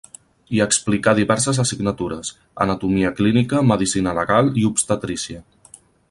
Hi 0.53 0.61
explicà 0.63 1.11
diverses 1.17 1.59
assignatures: 1.63 2.31
anatomia 2.65 3.11
clínica, 3.19 3.61
medicina 3.73 4.15
legal 4.21 4.49
i 4.63 4.69
obstetrícia. 4.71 5.43